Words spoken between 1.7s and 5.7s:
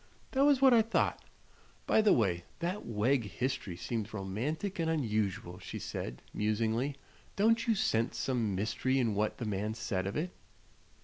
By the way, that Wegg history seems both romantic and unusual,"